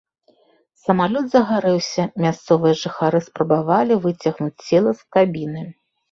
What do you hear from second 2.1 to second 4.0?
мясцовыя жыхары спрабавалі